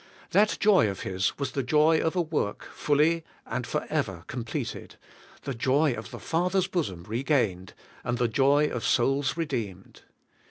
That 0.31 0.57
joy 0.59 0.89
of 0.89 1.01
His 1.01 1.37
was 1.37 1.51
the 1.51 1.61
joy 1.61 1.99
of 2.01 2.15
a 2.15 2.25
work^ 2.25 2.63
fully 2.73 3.23
and 3.45 3.67
for 3.67 3.85
ever 3.87 4.23
completed, 4.25 4.95
the 5.43 5.53
joy 5.53 5.93
of 5.93 6.09
the 6.09 6.17
Father's 6.19 6.65
bosom 6.65 7.03
regained, 7.03 7.75
and 8.03 8.17
the 8.17 8.27
joy 8.27 8.67
of 8.67 8.83
souls 8.83 9.37
re 9.37 9.45
deemed. 9.45 10.01